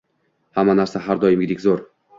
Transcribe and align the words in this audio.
Hamma 0.59 0.75
narsa 0.81 1.05
har 1.11 1.23
doimgidek 1.27 1.67
zo'r... 1.69 1.87